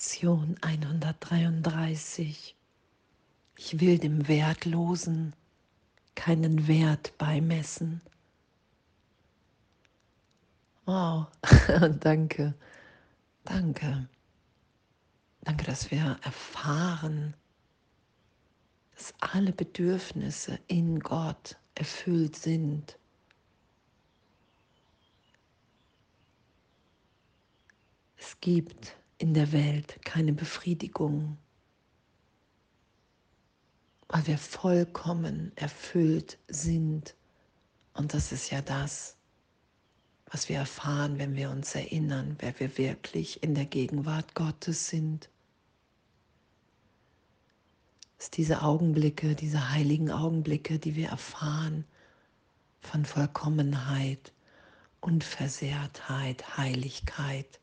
Lektion 0.00 0.56
133. 0.62 2.56
Ich 3.58 3.80
will 3.80 3.98
dem 3.98 4.28
Wertlosen 4.28 5.34
keinen 6.14 6.66
Wert 6.66 7.12
beimessen. 7.18 8.00
Wow, 10.86 11.26
danke, 12.00 12.54
danke. 13.44 14.08
Danke, 15.42 15.64
dass 15.66 15.90
wir 15.90 16.18
erfahren, 16.22 17.34
dass 18.96 19.12
alle 19.20 19.52
Bedürfnisse 19.52 20.58
in 20.66 21.00
Gott 21.00 21.58
erfüllt 21.74 22.36
sind. 22.36 22.98
Es 28.16 28.40
gibt 28.40 28.96
in 29.20 29.34
der 29.34 29.52
Welt 29.52 29.98
keine 30.02 30.32
Befriedigung, 30.32 31.36
weil 34.08 34.26
wir 34.26 34.38
vollkommen 34.38 35.52
erfüllt 35.56 36.38
sind. 36.48 37.14
Und 37.92 38.14
das 38.14 38.32
ist 38.32 38.50
ja 38.50 38.62
das, 38.62 39.16
was 40.24 40.48
wir 40.48 40.56
erfahren, 40.56 41.18
wenn 41.18 41.36
wir 41.36 41.50
uns 41.50 41.74
erinnern, 41.74 42.36
wer 42.38 42.58
wir 42.58 42.78
wirklich 42.78 43.42
in 43.42 43.54
der 43.54 43.66
Gegenwart 43.66 44.34
Gottes 44.34 44.88
sind. 44.88 45.28
Es 48.16 48.24
ist 48.24 48.36
diese 48.38 48.62
Augenblicke, 48.62 49.34
diese 49.34 49.70
heiligen 49.70 50.10
Augenblicke, 50.10 50.78
die 50.78 50.96
wir 50.96 51.10
erfahren 51.10 51.84
von 52.80 53.04
Vollkommenheit, 53.04 54.32
Unversehrtheit, 55.00 56.56
Heiligkeit 56.56 57.59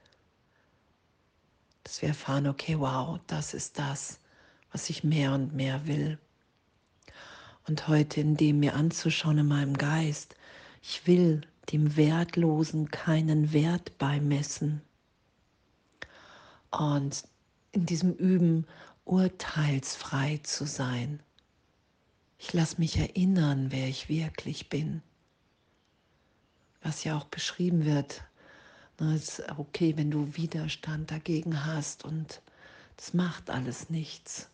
dass 1.88 2.02
wir 2.02 2.10
erfahren, 2.10 2.48
okay, 2.48 2.78
wow, 2.78 3.18
das 3.28 3.54
ist 3.54 3.80
das, 3.80 4.20
was 4.74 4.90
ich 4.90 5.06
mehr 5.06 5.32
und 5.32 5.56
mehr 5.56 5.88
will. 5.88 6.20
Und 7.66 7.88
heute 7.88 8.20
in 8.20 8.36
dem 8.36 8.60
mir 8.60 8.76
anzuschauen 8.76 9.38
in 9.38 9.48
meinem 9.48 9.78
Geist, 9.78 10.36
ich 10.82 11.08
will 11.08 11.48
dem 11.72 11.96
Wertlosen 11.96 12.92
keinen 12.92 13.54
Wert 13.54 13.98
beimessen. 14.00 14.82
Und 16.72 17.24
in 17.72 17.86
diesem 17.86 18.12
Üben 18.16 18.68
urteilsfrei 19.06 20.42
zu 20.44 20.66
sein. 20.66 21.24
Ich 22.38 22.52
lasse 22.52 22.80
mich 22.80 22.98
erinnern, 22.98 23.72
wer 23.72 23.88
ich 23.88 24.10
wirklich 24.10 24.68
bin. 24.68 25.02
Was 26.82 27.06
ja 27.06 27.18
auch 27.18 27.28
beschrieben 27.28 27.86
wird 27.86 28.26
es 29.00 29.40
ist 29.40 29.50
okay, 29.58 29.96
wenn 29.96 30.12
du 30.12 30.36
Widerstand 30.36 31.12
dagegen 31.12 31.66
hast 31.66 32.04
und 32.04 32.42
das 32.96 33.14
macht 33.14 33.50
alles 33.50 33.90
nichts. 33.90 34.50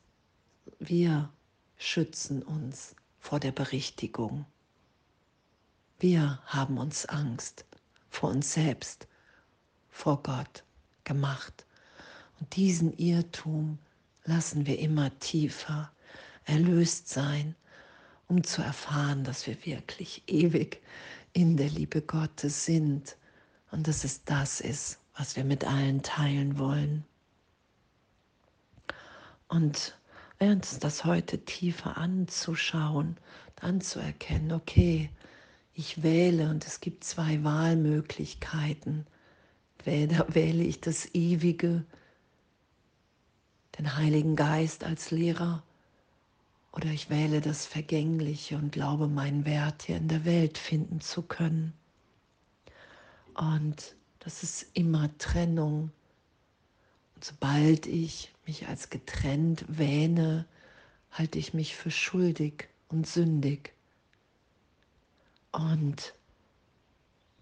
Wir 0.80 1.30
schützen 1.78 2.44
uns 2.44 2.96
vor 3.20 3.40
der 3.40 3.54
Berichtigung. 3.54 4.46
Wir 6.00 6.42
haben 6.46 6.78
uns 6.78 7.06
Angst 7.06 7.66
vor 8.10 8.30
uns 8.30 8.54
selbst, 8.54 9.08
vor 9.90 10.22
Gott 10.22 10.64
gemacht. 11.04 11.66
Und 12.40 12.56
diesen 12.56 12.96
Irrtum 12.98 13.80
lassen 14.26 14.66
wir 14.66 14.78
immer 14.80 15.18
tiefer 15.20 15.92
erlöst 16.46 17.08
sein, 17.08 17.56
um 18.28 18.44
zu 18.44 18.62
erfahren, 18.62 19.24
dass 19.24 19.48
wir 19.48 19.66
wirklich 19.66 20.24
ewig 20.28 20.82
in 21.32 21.56
der 21.56 21.70
Liebe 21.70 22.02
Gottes 22.02 22.66
sind 22.66 23.16
und 23.74 23.88
dass 23.88 24.04
es 24.04 24.24
das 24.24 24.62
ist, 24.62 25.00
was 25.18 25.36
wir 25.36 25.44
mit 25.44 25.66
allen 25.66 26.04
teilen 26.04 26.60
wollen. 26.60 27.04
Und 29.48 29.98
uns 30.38 30.78
das 30.80 31.06
heute 31.06 31.44
tiefer 31.44 31.98
anzuschauen, 31.98 33.18
anzuerkennen, 33.60 34.52
okay, 34.52 35.10
ich 35.74 36.04
wähle 36.04 36.50
und 36.50 36.66
es 36.68 36.82
gibt 36.82 37.04
zwei 37.04 37.44
Wahlmöglichkeiten. 37.44 39.08
Da 39.86 40.26
wähle 40.34 40.64
ich 40.64 40.80
das 40.80 41.14
Ewige, 41.16 41.84
den 43.80 43.98
Heiligen 43.98 44.36
Geist 44.36 44.84
als 44.84 45.10
Lehrer, 45.10 45.64
oder 46.72 46.90
ich 46.90 47.10
wähle 47.10 47.42
das 47.42 47.66
Vergängliche 47.66 48.56
und 48.56 48.72
glaube, 48.72 49.08
meinen 49.08 49.46
Wert 49.46 49.84
hier 49.84 49.98
in 49.98 50.08
der 50.08 50.26
Welt 50.26 50.58
finden 50.58 51.02
zu 51.02 51.24
können. 51.24 51.74
Und 53.36 53.96
das 54.20 54.44
ist 54.44 54.68
immer 54.74 55.16
Trennung. 55.18 55.92
Und 57.16 57.24
sobald 57.24 57.86
ich 57.86 58.32
mich 58.46 58.68
als 58.68 58.90
getrennt 58.90 59.66
wähne, 59.68 60.46
halte 61.12 61.40
ich 61.40 61.54
mich 61.54 61.76
für 61.76 61.92
schuldig 61.92 62.68
und 62.90 63.08
sündig. 63.08 63.74
Und 65.52 66.14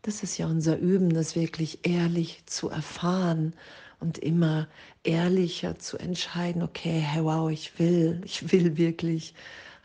das 0.01 0.23
ist 0.23 0.37
ja 0.37 0.47
unser 0.47 0.77
Üben, 0.77 1.13
das 1.13 1.35
wirklich 1.35 1.79
ehrlich 1.83 2.43
zu 2.45 2.69
erfahren 2.69 3.53
und 3.99 4.17
immer 4.17 4.67
ehrlicher 5.03 5.77
zu 5.77 5.97
entscheiden, 5.97 6.63
okay, 6.63 6.99
hey, 6.99 7.23
wow, 7.23 7.49
ich 7.49 7.77
will, 7.79 8.21
ich 8.25 8.51
will 8.51 8.77
wirklich, 8.77 9.33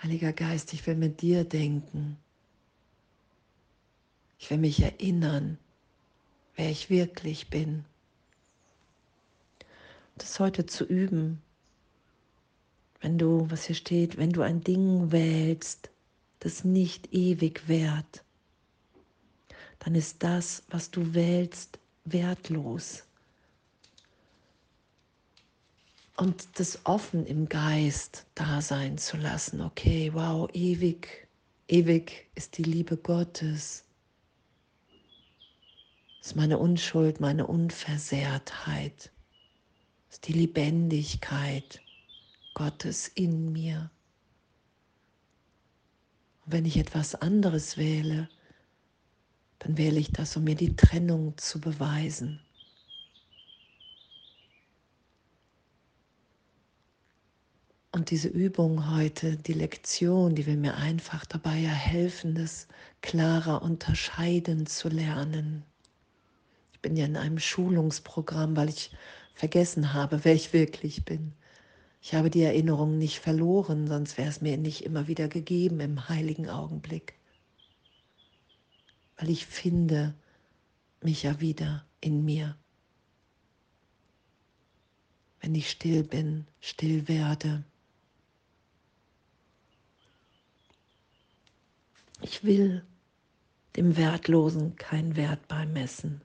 Heiliger 0.03 0.33
Geist, 0.33 0.73
ich 0.73 0.87
will 0.87 0.97
mit 0.97 1.23
dir 1.23 1.45
denken. 1.45 2.19
Ich 4.39 4.51
will 4.51 4.59
mich 4.59 4.83
erinnern, 4.83 5.59
wer 6.57 6.71
ich 6.71 6.91
wirklich 6.91 7.49
bin. 7.49 7.85
Das 10.17 10.41
heute 10.41 10.67
zu 10.67 10.85
üben, 10.85 11.43
wenn 13.01 13.19
du, 13.19 13.47
was 13.51 13.65
hier 13.65 13.77
steht, 13.77 14.17
wenn 14.17 14.31
du 14.31 14.43
ein 14.43 14.63
Ding 14.63 15.13
wählst, 15.13 15.91
das 16.41 16.65
nicht 16.65 17.13
ewig 17.13 17.69
währt, 17.69 18.25
dann 19.81 19.95
ist 19.95 20.23
das, 20.23 20.63
was 20.71 20.91
du 20.91 21.15
wählst, 21.15 21.79
wertlos. 22.05 23.05
Und 26.17 26.49
das 26.59 26.81
offen 26.85 27.27
im 27.27 27.47
Geist 27.49 28.25
da 28.35 28.63
sein 28.63 28.97
zu 28.97 29.19
lassen, 29.19 29.61
okay, 29.61 30.11
wow, 30.15 30.49
ewig, 30.55 31.29
ewig 31.69 32.27
ist 32.35 32.57
die 32.57 32.63
Liebe 32.63 32.97
Gottes 32.97 33.86
ist 36.27 36.35
meine 36.35 36.59
Unschuld, 36.59 37.21
meine 37.21 37.47
Unversehrtheit, 37.47 39.13
ist 40.11 40.27
die 40.27 40.33
Lebendigkeit 40.33 41.81
Gottes 42.53 43.07
in 43.07 43.53
mir. 43.53 43.93
Und 46.45 46.53
wenn 46.53 46.65
ich 46.65 46.79
etwas 46.79 47.15
anderes 47.15 47.77
wähle, 47.77 48.29
dann 49.61 49.79
wähle 49.79 50.01
ich 50.01 50.11
das, 50.11 50.37
um 50.37 50.43
mir 50.43 50.57
die 50.57 50.75
Trennung 50.75 51.39
zu 51.39 51.61
beweisen. 51.61 52.41
Und 57.93 58.11
diese 58.11 58.29
Übung 58.29 58.91
heute, 58.97 59.37
die 59.37 59.53
Lektion, 59.53 60.35
die 60.35 60.47
will 60.47 60.57
mir 60.57 60.75
einfach 60.75 61.25
dabei 61.25 61.55
helfen, 61.55 62.35
das 62.35 62.67
klarer 63.01 63.63
unterscheiden 63.63 64.67
zu 64.67 64.89
lernen 64.89 65.65
bin 66.87 66.95
ja 66.95 67.07
in 67.07 67.17
einem 67.17 67.41
Schulungsprogramm, 67.41 68.57
weil 68.57 68.69
ich 68.69 68.93
vergessen 69.35 69.93
habe, 69.93 70.25
wer 70.25 70.35
ich 70.35 70.53
wirklich 70.53 71.05
bin. 71.05 71.33
Ich 72.01 72.15
habe 72.15 72.31
die 72.31 72.43
Erinnerung 72.43 72.97
nicht 72.97 73.19
verloren, 73.19 73.89
sonst 73.89 74.17
wäre 74.17 74.29
es 74.29 74.41
mir 74.41 74.57
nicht 74.57 74.85
immer 74.85 75.09
wieder 75.09 75.27
gegeben 75.27 75.81
im 75.81 76.09
heiligen 76.09 76.49
Augenblick. 76.49 77.15
Weil 79.17 79.31
ich 79.31 79.47
finde 79.47 80.15
mich 81.03 81.25
ja 81.25 81.41
wieder 81.41 81.85
in 82.01 82.25
mir. 82.25 82.57
Wenn 85.41 85.57
ich 85.57 85.69
still 85.69 86.05
bin, 86.05 86.47
still 86.61 87.09
werde. 87.09 87.65
Ich 92.23 92.45
will 92.45 92.87
dem 93.75 93.97
Wertlosen 93.97 94.77
keinen 94.77 95.17
Wert 95.17 95.49
beimessen. 95.49 96.21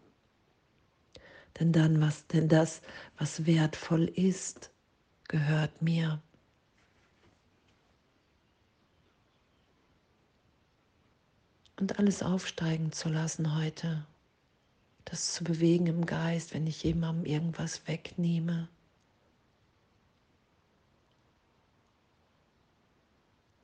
Denn 1.59 1.71
dann 1.73 2.01
was, 2.01 2.27
denn 2.27 2.47
das, 2.47 2.81
was 3.17 3.45
wertvoll 3.45 4.05
ist, 4.05 4.71
gehört 5.27 5.81
mir. 5.81 6.21
Und 11.79 11.97
alles 11.99 12.21
aufsteigen 12.21 12.91
zu 12.91 13.09
lassen 13.09 13.55
heute, 13.55 14.05
das 15.05 15.33
zu 15.33 15.43
bewegen 15.43 15.87
im 15.87 16.05
Geist, 16.05 16.53
wenn 16.53 16.67
ich 16.67 16.83
jemandem 16.83 17.25
irgendwas 17.25 17.87
wegnehme. 17.87 18.69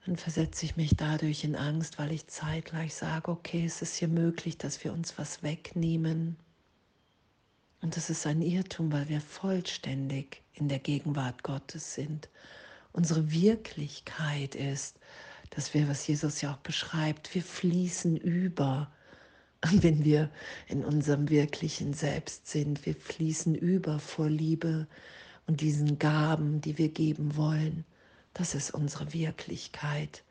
dann 0.08 0.16
versetze 0.16 0.66
ich 0.66 0.78
mich 0.78 0.96
dadurch 0.96 1.44
in 1.44 1.58
Angst, 1.58 2.00
weil 2.00 2.14
ich 2.14 2.28
zeitgleich 2.28 2.96
sage, 2.96 3.30
okay, 3.30 3.66
es 3.66 3.82
ist 3.82 3.98
hier 3.98 4.08
möglich, 4.08 4.58
dass 4.58 4.82
wir 4.86 4.94
uns 4.94 5.18
was 5.18 5.44
wegnehmen. 5.44 6.38
Und 7.82 7.96
das 7.96 8.10
ist 8.10 8.26
ein 8.26 8.42
Irrtum, 8.42 8.92
weil 8.92 9.08
wir 9.10 9.22
vollständig 9.22 10.42
in 10.54 10.68
der 10.68 10.80
Gegenwart 10.80 11.44
Gottes 11.44 11.94
sind. 11.94 12.30
Unsere 12.92 13.32
Wirklichkeit 13.32 14.56
ist, 14.56 15.00
dass 15.52 15.74
wir, 15.74 15.88
was 15.88 16.08
Jesus 16.08 16.42
ja 16.42 16.54
auch 16.54 16.58
beschreibt, 16.58 17.34
wir 17.36 17.44
fließen 17.44 18.18
über, 18.18 18.92
wenn 19.62 20.04
wir 20.04 20.30
in 20.68 20.84
unserem 20.84 21.30
wirklichen 21.30 21.94
Selbst 21.94 22.48
sind. 22.48 22.86
Wir 22.86 22.96
fließen 22.96 23.56
über 23.56 24.00
vor 24.00 24.30
Liebe 24.30 24.88
und 25.46 25.62
diesen 25.62 26.00
Gaben, 26.00 26.62
die 26.62 26.78
wir 26.78 26.90
geben 26.90 27.36
wollen. 27.36 27.86
Das 28.34 28.56
ist 28.56 28.72
unsere 28.72 29.14
Wirklichkeit. 29.14 30.24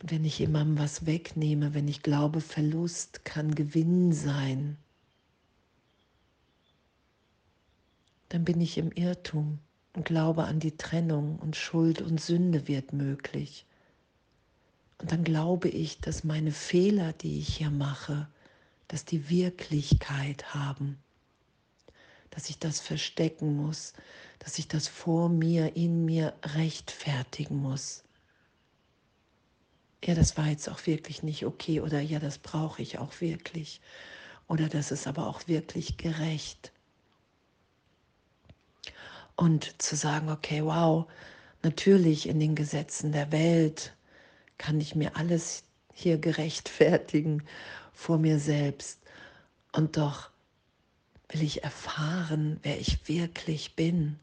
Und 0.00 0.10
wenn 0.10 0.24
ich 0.24 0.38
jemandem 0.38 0.78
was 0.78 1.06
wegnehme, 1.06 1.74
wenn 1.74 1.88
ich 1.88 2.02
glaube, 2.02 2.40
Verlust 2.40 3.24
kann 3.24 3.54
Gewinn 3.54 4.12
sein, 4.12 4.76
dann 8.28 8.44
bin 8.44 8.60
ich 8.60 8.76
im 8.76 8.92
Irrtum 8.92 9.58
und 9.94 10.04
glaube 10.04 10.44
an 10.44 10.60
die 10.60 10.76
Trennung 10.76 11.38
und 11.38 11.56
Schuld 11.56 12.02
und 12.02 12.20
Sünde 12.20 12.68
wird 12.68 12.92
möglich. 12.92 13.64
Und 14.98 15.12
dann 15.12 15.24
glaube 15.24 15.68
ich, 15.68 16.00
dass 16.00 16.24
meine 16.24 16.52
Fehler, 16.52 17.12
die 17.12 17.38
ich 17.38 17.56
hier 17.56 17.70
mache, 17.70 18.28
dass 18.88 19.04
die 19.04 19.28
Wirklichkeit 19.28 20.54
haben, 20.54 20.98
dass 22.30 22.50
ich 22.50 22.58
das 22.58 22.80
verstecken 22.80 23.56
muss, 23.56 23.94
dass 24.38 24.58
ich 24.58 24.68
das 24.68 24.88
vor 24.88 25.28
mir, 25.28 25.76
in 25.76 26.04
mir 26.04 26.34
rechtfertigen 26.42 27.56
muss. 27.56 28.05
Ja, 30.06 30.14
das 30.14 30.36
war 30.36 30.46
jetzt 30.46 30.68
auch 30.68 30.86
wirklich 30.86 31.24
nicht 31.24 31.44
okay 31.44 31.80
oder 31.80 32.00
ja, 32.00 32.20
das 32.20 32.38
brauche 32.38 32.80
ich 32.80 32.98
auch 32.98 33.20
wirklich 33.20 33.80
oder 34.46 34.68
das 34.68 34.92
ist 34.92 35.08
aber 35.08 35.26
auch 35.26 35.48
wirklich 35.48 35.96
gerecht 35.96 36.70
und 39.34 39.82
zu 39.82 39.96
sagen, 39.96 40.30
okay, 40.30 40.64
wow, 40.64 41.06
natürlich 41.64 42.28
in 42.28 42.38
den 42.38 42.54
Gesetzen 42.54 43.10
der 43.10 43.32
Welt 43.32 43.96
kann 44.58 44.80
ich 44.80 44.94
mir 44.94 45.16
alles 45.16 45.64
hier 45.92 46.18
gerechtfertigen 46.18 47.42
vor 47.92 48.18
mir 48.18 48.38
selbst. 48.38 49.00
Und 49.72 49.96
doch 49.96 50.30
will 51.30 51.42
ich 51.42 51.64
erfahren, 51.64 52.60
wer 52.62 52.78
ich 52.78 53.08
wirklich 53.08 53.74
bin. 53.74 54.20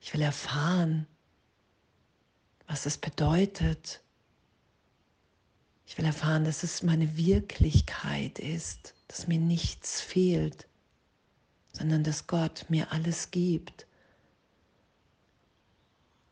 Ich 0.00 0.14
will 0.14 0.22
erfahren, 0.22 1.06
was 2.70 2.86
es 2.86 2.96
bedeutet. 2.96 4.00
Ich 5.86 5.98
will 5.98 6.06
erfahren, 6.06 6.44
dass 6.44 6.62
es 6.62 6.82
meine 6.82 7.16
Wirklichkeit 7.16 8.38
ist, 8.38 8.94
dass 9.08 9.26
mir 9.26 9.40
nichts 9.40 10.00
fehlt 10.00 10.66
sondern 11.72 12.04
dass 12.04 12.26
Gott 12.26 12.66
mir 12.68 12.92
alles 12.92 13.30
gibt 13.30 13.86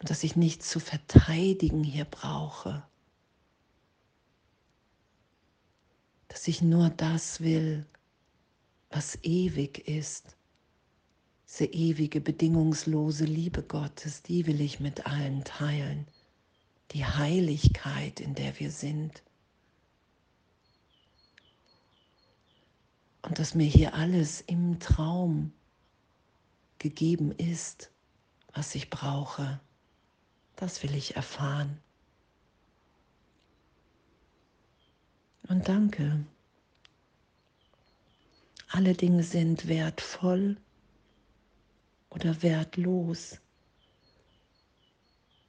und 0.00 0.10
dass 0.10 0.24
ich 0.24 0.36
nichts 0.36 0.68
zu 0.68 0.80
verteidigen 0.80 1.84
hier 1.84 2.04
brauche, 2.04 2.82
dass 6.28 6.46
ich 6.48 6.62
nur 6.62 6.90
das 6.90 7.40
will, 7.40 7.86
was 8.90 9.18
ewig 9.22 9.86
ist. 9.88 10.36
Diese 11.48 11.64
ewige, 11.64 12.20
bedingungslose 12.20 13.24
Liebe 13.24 13.62
Gottes, 13.62 14.22
die 14.22 14.46
will 14.46 14.60
ich 14.60 14.80
mit 14.80 15.06
allen 15.06 15.44
teilen. 15.44 16.06
Die 16.92 17.04
Heiligkeit, 17.04 18.20
in 18.20 18.34
der 18.34 18.58
wir 18.58 18.70
sind. 18.70 19.22
und 23.28 23.38
dass 23.38 23.54
mir 23.54 23.66
hier 23.66 23.94
alles 23.94 24.40
im 24.40 24.80
Traum 24.80 25.52
gegeben 26.78 27.32
ist, 27.32 27.90
was 28.54 28.74
ich 28.74 28.88
brauche. 28.88 29.60
Das 30.56 30.82
will 30.82 30.94
ich 30.94 31.14
erfahren. 31.14 31.78
Und 35.48 35.68
danke. 35.68 36.24
Alle 38.68 38.94
Dinge 38.94 39.22
sind 39.22 39.68
wertvoll 39.68 40.56
oder 42.10 42.42
wertlos. 42.42 43.38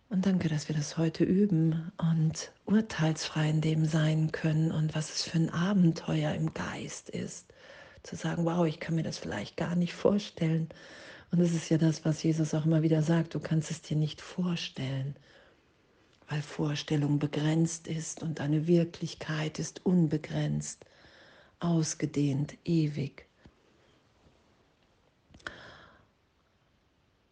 Und 0.10 0.26
danke, 0.26 0.50
dass 0.50 0.68
wir 0.68 0.76
das 0.76 0.98
heute 0.98 1.24
üben 1.24 1.92
und 1.98 2.52
urteilsfrei 2.66 3.50
in 3.50 3.62
dem 3.62 3.86
sein 3.86 4.32
können 4.32 4.72
und 4.72 4.96
was 4.96 5.14
es 5.14 5.24
für 5.24 5.38
ein 5.38 5.52
Abenteuer 5.52 6.34
im 6.34 6.54
Geist 6.54 7.10
ist 7.10 7.54
zu 8.02 8.16
sagen, 8.16 8.46
wow, 8.46 8.66
ich 8.66 8.80
kann 8.80 8.96
mir 8.96 9.04
das 9.04 9.18
vielleicht 9.18 9.58
gar 9.58 9.76
nicht 9.76 9.94
vorstellen. 9.94 10.70
Und 11.32 11.40
das 11.40 11.52
ist 11.52 11.70
ja 11.70 11.78
das, 11.78 12.06
was 12.06 12.24
Jesus 12.24 12.54
auch 12.54 12.66
immer 12.66 12.82
wieder 12.82 13.04
sagt, 13.04 13.36
du 13.36 13.40
kannst 13.40 13.70
es 13.70 13.82
dir 13.82 13.98
nicht 13.98 14.22
vorstellen, 14.22 15.16
weil 16.28 16.42
Vorstellung 16.42 17.20
begrenzt 17.20 17.88
ist 17.88 18.24
und 18.24 18.40
deine 18.40 18.68
Wirklichkeit 18.68 19.60
ist 19.60 19.86
unbegrenzt, 19.86 20.86
ausgedehnt, 21.60 22.58
ewig. 22.66 23.28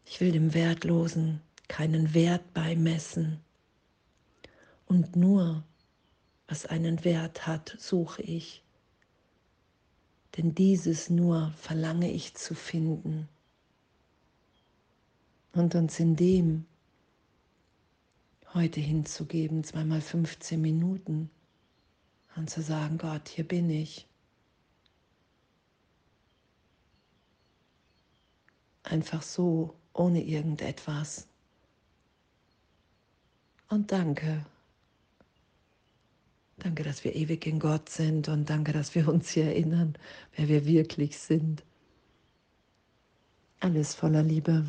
Ich 0.06 0.22
will 0.22 0.32
dem 0.32 0.54
Wertlosen 0.54 1.42
keinen 1.78 2.16
Wert 2.16 2.56
beimessen 2.56 3.40
und 4.88 5.16
nur, 5.16 5.64
was 6.48 6.66
einen 6.66 7.06
Wert 7.06 7.46
hat, 7.46 7.76
suche 7.78 8.24
ich 8.24 8.64
denn 10.36 10.56
dieses 10.56 11.12
nur 11.12 11.52
verlange 11.52 12.12
ich 12.12 12.34
zu 12.34 12.56
finden 12.56 13.30
und 15.54 15.76
uns 15.76 16.00
in 16.00 16.16
dem 16.16 16.66
heute 18.56 18.80
hinzugeben, 18.80 19.64
zweimal 19.64 20.02
15 20.02 20.60
Minuten 20.60 21.30
und 22.36 22.50
zu 22.50 22.64
sagen, 22.64 22.98
Gott, 22.98 23.30
hier 23.30 23.48
bin 23.48 23.70
ich. 23.70 24.08
Einfach 28.82 29.22
so, 29.22 29.76
ohne 29.94 30.24
irgendetwas. 30.24 31.28
Und 33.70 33.92
danke 33.92 34.46
Danke, 36.60 36.84
dass 36.84 37.04
wir 37.04 37.16
ewig 37.16 37.46
in 37.46 37.60
Gott 37.60 37.90
sind 37.90 38.30
und 38.30 38.50
danke, 38.50 38.74
dass 38.74 38.96
wir 38.96 39.08
uns 39.08 39.30
hier 39.30 39.46
erinnern, 39.46 39.94
wer 40.36 40.48
wir 40.48 40.66
wirklich 40.66 41.20
sind. 41.20 41.64
Alles 43.60 43.94
voller 43.94 44.24
Liebe. 44.24 44.66